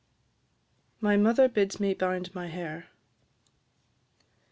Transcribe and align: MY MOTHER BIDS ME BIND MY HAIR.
MY 0.99 1.15
MOTHER 1.17 1.47
BIDS 1.47 1.79
ME 1.79 1.93
BIND 1.93 2.33
MY 2.33 2.47
HAIR. 2.47 2.87